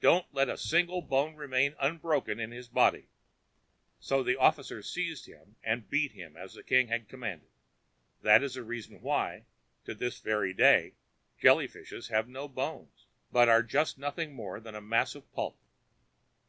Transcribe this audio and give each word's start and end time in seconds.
Don't 0.00 0.32
let 0.32 0.48
a 0.48 0.56
single 0.56 1.02
bone 1.02 1.34
remain 1.34 1.74
unbroken 1.80 2.38
in 2.38 2.52
his 2.52 2.68
body!" 2.68 3.08
So 3.98 4.22
the 4.22 4.36
officers 4.38 4.88
seized 4.88 5.26
him 5.26 5.56
and 5.60 5.90
beat 5.90 6.12
him, 6.12 6.36
as 6.36 6.54
the 6.54 6.62
king 6.62 6.86
had 6.86 7.08
commanded. 7.08 7.48
That 8.22 8.44
is 8.44 8.54
the 8.54 8.62
reason 8.62 9.00
why, 9.00 9.46
to 9.84 9.92
this 9.92 10.20
very 10.20 10.52
day, 10.54 10.94
jelly 11.40 11.66
fishes 11.66 12.06
have 12.06 12.28
no 12.28 12.46
bones, 12.46 13.06
but 13.32 13.48
are 13.48 13.64
just 13.64 13.98
nothing 13.98 14.34
more 14.34 14.60
than 14.60 14.76
a 14.76 14.80
mass 14.80 15.16
of 15.16 15.28
pulp. 15.32 15.58